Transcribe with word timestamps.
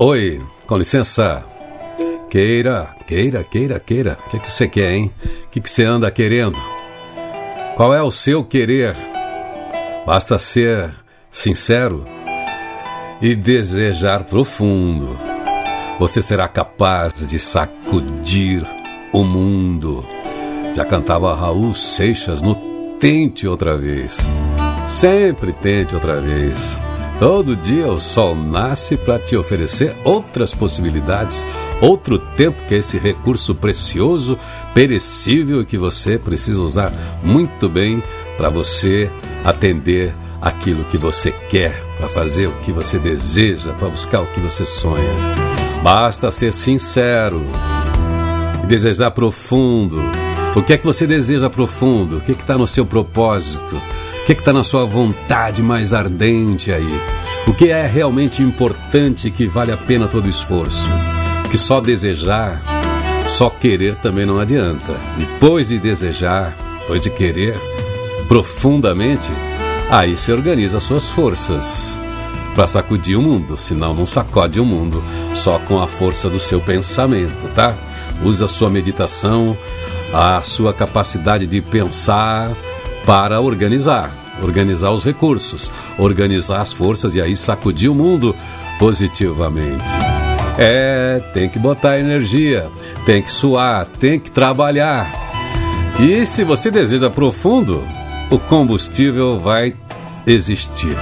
Oi, 0.00 0.40
com 0.64 0.76
licença. 0.76 1.44
Queira, 2.30 2.88
queira, 3.04 3.42
queira, 3.42 3.80
queira. 3.80 4.16
O 4.26 4.30
que, 4.30 4.38
que 4.38 4.52
você 4.52 4.68
quer, 4.68 4.92
hein? 4.92 5.12
O 5.24 5.48
que, 5.48 5.60
que 5.60 5.68
você 5.68 5.84
anda 5.84 6.08
querendo? 6.08 6.56
Qual 7.74 7.92
é 7.92 8.00
o 8.00 8.08
seu 8.08 8.44
querer? 8.44 8.94
Basta 10.06 10.38
ser 10.38 10.94
sincero 11.32 12.04
e 13.20 13.34
desejar 13.34 14.22
profundo. 14.22 15.18
Você 15.98 16.22
será 16.22 16.46
capaz 16.46 17.26
de 17.26 17.40
sacudir 17.40 18.64
o 19.12 19.24
mundo. 19.24 20.06
Já 20.76 20.84
cantava 20.84 21.34
Raul 21.34 21.74
Seixas 21.74 22.40
no 22.40 22.54
Tente 23.00 23.48
Outra 23.48 23.76
Vez. 23.76 24.16
Sempre 24.86 25.52
tente 25.52 25.92
outra 25.92 26.20
vez. 26.20 26.80
Todo 27.18 27.56
dia 27.56 27.88
o 27.88 27.98
sol 27.98 28.36
nasce 28.36 28.96
para 28.96 29.18
te 29.18 29.36
oferecer 29.36 29.92
outras 30.04 30.54
possibilidades, 30.54 31.44
outro 31.80 32.16
tempo 32.16 32.62
que 32.68 32.76
é 32.76 32.78
esse 32.78 32.96
recurso 32.96 33.56
precioso, 33.56 34.38
perecível 34.72 35.64
que 35.64 35.76
você 35.76 36.16
precisa 36.16 36.60
usar 36.60 36.92
muito 37.20 37.68
bem 37.68 38.00
para 38.36 38.48
você 38.48 39.10
atender 39.44 40.14
aquilo 40.40 40.84
que 40.84 40.96
você 40.96 41.32
quer, 41.32 41.82
para 41.96 42.08
fazer 42.08 42.46
o 42.46 42.52
que 42.60 42.70
você 42.70 43.00
deseja, 43.00 43.72
para 43.72 43.88
buscar 43.88 44.20
o 44.20 44.26
que 44.26 44.38
você 44.38 44.64
sonha. 44.64 45.12
Basta 45.82 46.30
ser 46.30 46.52
sincero 46.52 47.42
e 48.62 48.66
desejar 48.68 49.10
profundo. 49.10 50.00
O 50.54 50.62
que 50.62 50.72
é 50.72 50.78
que 50.78 50.86
você 50.86 51.04
deseja 51.04 51.50
profundo? 51.50 52.18
O 52.18 52.20
que 52.20 52.30
é 52.30 52.34
está 52.34 52.56
no 52.56 52.68
seu 52.68 52.86
propósito? 52.86 53.76
Que 54.34 54.42
está 54.42 54.52
na 54.52 54.62
sua 54.62 54.84
vontade 54.84 55.62
mais 55.62 55.94
ardente 55.94 56.70
aí? 56.70 57.00
O 57.46 57.54
que 57.54 57.70
é 57.70 57.86
realmente 57.86 58.42
importante 58.42 59.30
que 59.30 59.46
vale 59.46 59.72
a 59.72 59.76
pena 59.76 60.06
todo 60.06 60.26
o 60.26 60.28
esforço? 60.28 60.84
Que 61.50 61.56
só 61.56 61.80
desejar, 61.80 62.60
só 63.26 63.48
querer 63.48 63.94
também 63.96 64.26
não 64.26 64.38
adianta. 64.38 64.94
Depois 65.16 65.68
de 65.68 65.78
desejar, 65.78 66.54
depois 66.80 67.00
de 67.00 67.08
querer 67.08 67.58
profundamente, 68.28 69.32
aí 69.90 70.14
se 70.14 70.30
organiza 70.30 70.76
as 70.76 70.84
suas 70.84 71.08
forças 71.08 71.96
para 72.54 72.66
sacudir 72.66 73.18
o 73.18 73.22
mundo, 73.22 73.56
senão 73.56 73.94
não 73.94 74.04
sacode 74.04 74.60
o 74.60 74.64
mundo 74.64 75.02
só 75.34 75.58
com 75.60 75.80
a 75.80 75.86
força 75.86 76.28
do 76.28 76.38
seu 76.38 76.60
pensamento, 76.60 77.48
tá? 77.54 77.74
Usa 78.22 78.44
a 78.44 78.48
sua 78.48 78.68
meditação, 78.68 79.56
a 80.12 80.42
sua 80.42 80.74
capacidade 80.74 81.46
de 81.46 81.62
pensar 81.62 82.50
para 83.08 83.40
organizar, 83.40 84.12
organizar 84.42 84.90
os 84.90 85.02
recursos, 85.02 85.70
organizar 85.96 86.60
as 86.60 86.74
forças 86.74 87.14
e 87.14 87.22
aí 87.22 87.34
sacudir 87.34 87.90
o 87.90 87.94
mundo 87.94 88.36
positivamente. 88.78 89.82
É, 90.58 91.18
tem 91.32 91.48
que 91.48 91.58
botar 91.58 91.98
energia, 91.98 92.68
tem 93.06 93.22
que 93.22 93.32
suar, 93.32 93.86
tem 93.98 94.20
que 94.20 94.30
trabalhar. 94.30 95.10
E 95.98 96.26
se 96.26 96.44
você 96.44 96.70
deseja 96.70 97.08
profundo, 97.08 97.82
o 98.30 98.38
combustível 98.38 99.40
vai 99.40 99.74
existir, 100.26 100.94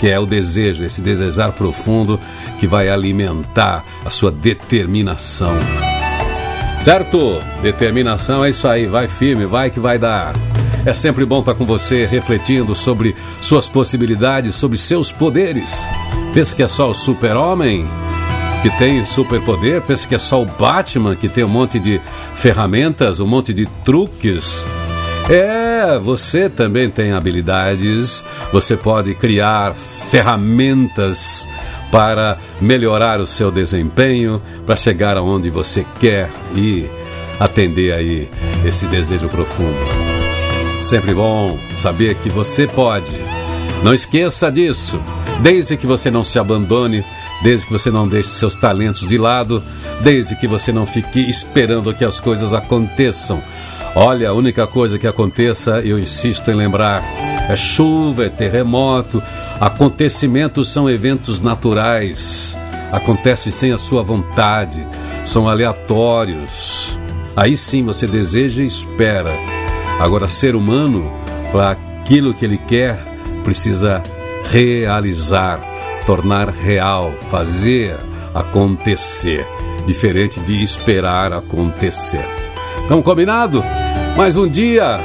que 0.00 0.08
é 0.08 0.18
o 0.18 0.26
desejo, 0.26 0.82
esse 0.82 1.00
desejar 1.00 1.52
profundo 1.52 2.18
que 2.58 2.66
vai 2.66 2.88
alimentar 2.88 3.84
a 4.04 4.10
sua 4.10 4.32
determinação. 4.32 5.54
Certo? 6.80 7.38
Determinação 7.62 8.44
é 8.44 8.50
isso 8.50 8.66
aí, 8.66 8.86
vai 8.86 9.06
firme, 9.06 9.46
vai 9.46 9.70
que 9.70 9.78
vai 9.78 9.96
dar. 9.96 10.32
É 10.86 10.94
sempre 10.94 11.26
bom 11.26 11.40
estar 11.40 11.54
com 11.54 11.66
você 11.66 12.06
refletindo 12.06 12.76
sobre 12.76 13.16
suas 13.42 13.68
possibilidades, 13.68 14.54
sobre 14.54 14.78
seus 14.78 15.10
poderes. 15.10 15.84
Pensa 16.32 16.54
que 16.54 16.62
é 16.62 16.68
só 16.68 16.88
o 16.88 16.94
super-homem 16.94 17.88
que 18.62 18.70
tem 18.78 19.04
superpoder? 19.04 19.82
Pensa 19.82 20.06
que 20.06 20.14
é 20.14 20.18
só 20.18 20.40
o 20.40 20.46
Batman 20.46 21.16
que 21.16 21.28
tem 21.28 21.42
um 21.42 21.48
monte 21.48 21.80
de 21.80 22.00
ferramentas, 22.36 23.18
um 23.18 23.26
monte 23.26 23.52
de 23.52 23.66
truques? 23.84 24.64
É, 25.28 25.98
você 25.98 26.48
também 26.48 26.88
tem 26.88 27.10
habilidades, 27.10 28.24
você 28.52 28.76
pode 28.76 29.12
criar 29.16 29.74
ferramentas 29.74 31.48
para 31.90 32.38
melhorar 32.60 33.20
o 33.20 33.26
seu 33.26 33.50
desempenho, 33.50 34.40
para 34.64 34.76
chegar 34.76 35.16
aonde 35.16 35.50
você 35.50 35.84
quer 35.98 36.30
e 36.54 36.88
atender 37.40 37.92
aí 37.92 38.30
esse 38.64 38.86
desejo 38.86 39.28
profundo. 39.28 40.15
Sempre 40.82 41.14
bom 41.14 41.58
saber 41.74 42.14
que 42.16 42.28
você 42.28 42.66
pode. 42.66 43.12
Não 43.82 43.92
esqueça 43.92 44.50
disso. 44.50 45.00
Desde 45.40 45.76
que 45.76 45.86
você 45.86 46.10
não 46.10 46.24
se 46.24 46.38
abandone, 46.38 47.04
desde 47.42 47.66
que 47.66 47.72
você 47.72 47.90
não 47.90 48.08
deixe 48.08 48.30
seus 48.30 48.54
talentos 48.54 49.06
de 49.06 49.18
lado, 49.18 49.62
desde 50.00 50.34
que 50.36 50.46
você 50.46 50.72
não 50.72 50.86
fique 50.86 51.20
esperando 51.20 51.94
que 51.94 52.04
as 52.04 52.20
coisas 52.20 52.52
aconteçam. 52.52 53.42
Olha, 53.94 54.30
a 54.30 54.32
única 54.32 54.66
coisa 54.66 54.98
que 54.98 55.06
aconteça, 55.06 55.80
eu 55.80 55.98
insisto 55.98 56.50
em 56.50 56.54
lembrar, 56.54 57.02
é 57.48 57.56
chuva, 57.56 58.26
é 58.26 58.28
terremoto. 58.28 59.22
Acontecimentos 59.60 60.68
são 60.68 60.88
eventos 60.88 61.40
naturais. 61.40 62.56
Acontecem 62.92 63.50
sem 63.50 63.72
a 63.72 63.78
sua 63.78 64.02
vontade, 64.02 64.86
são 65.24 65.48
aleatórios. 65.48 66.96
Aí 67.34 67.56
sim 67.56 67.82
você 67.82 68.06
deseja 68.06 68.62
e 68.62 68.66
espera 68.66 69.32
Agora, 69.98 70.28
ser 70.28 70.54
humano, 70.54 71.10
para 71.50 71.70
aquilo 71.70 72.34
que 72.34 72.44
ele 72.44 72.58
quer, 72.58 72.98
precisa 73.42 74.02
realizar, 74.50 75.60
tornar 76.04 76.50
real, 76.50 77.12
fazer 77.30 77.96
acontecer, 78.34 79.46
diferente 79.86 80.38
de 80.40 80.62
esperar 80.62 81.32
acontecer. 81.32 82.24
Então, 82.84 83.00
combinado? 83.00 83.64
Mais 84.16 84.36
um 84.36 84.46
dia, 84.46 85.00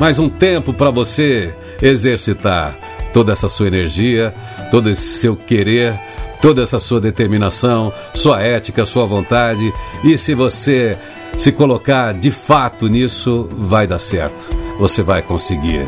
mais 0.00 0.18
um 0.18 0.28
tempo 0.28 0.72
para 0.72 0.90
você 0.90 1.54
exercitar 1.82 2.74
toda 3.12 3.32
essa 3.32 3.48
sua 3.48 3.68
energia, 3.68 4.34
todo 4.70 4.88
esse 4.90 5.02
seu 5.18 5.36
querer, 5.36 5.94
toda 6.44 6.60
essa 6.60 6.78
sua 6.78 7.00
determinação, 7.00 7.90
sua 8.12 8.42
ética, 8.42 8.84
sua 8.84 9.06
vontade. 9.06 9.72
E 10.04 10.18
se 10.18 10.34
você 10.34 10.94
se 11.38 11.50
colocar 11.50 12.12
de 12.12 12.30
fato 12.30 12.86
nisso, 12.86 13.48
vai 13.50 13.86
dar 13.86 13.98
certo. 13.98 14.54
Você 14.78 15.02
vai 15.02 15.22
conseguir. 15.22 15.86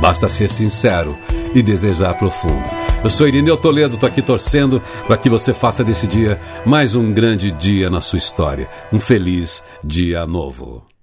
Basta 0.00 0.28
ser 0.28 0.48
sincero 0.48 1.18
e 1.52 1.60
desejar 1.60 2.16
profundo. 2.16 2.62
Eu 3.02 3.10
sou 3.10 3.26
Irineu 3.26 3.56
Toledo, 3.56 3.94
estou 3.94 4.08
aqui 4.08 4.22
torcendo 4.22 4.80
para 5.08 5.16
que 5.16 5.28
você 5.28 5.52
faça 5.52 5.82
desse 5.82 6.06
dia 6.06 6.40
mais 6.64 6.94
um 6.94 7.12
grande 7.12 7.50
dia 7.50 7.90
na 7.90 8.00
sua 8.00 8.20
história. 8.20 8.68
Um 8.92 9.00
feliz 9.00 9.64
dia 9.82 10.24
novo. 10.24 10.95